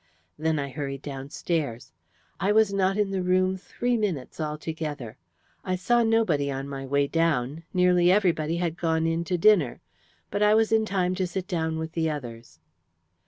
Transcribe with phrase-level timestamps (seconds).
[0.35, 1.91] Then I hurried downstairs.
[2.39, 5.15] I was not in the room three minutes altogether.
[5.63, 9.79] I saw nobody on my way down; nearly everybody had gone in to dinner,
[10.31, 12.57] but I was in time to sit down with the others.